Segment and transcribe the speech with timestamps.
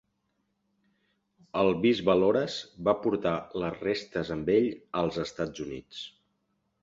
[1.63, 2.55] El bisbe Loras
[2.89, 4.67] va portar les restes amb ell
[5.03, 6.01] als Estats Units.